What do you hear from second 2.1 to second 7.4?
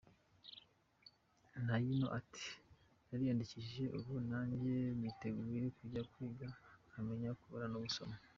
ati “Nariyandikishije ubu najye niteguye kujya kwiga nkamenya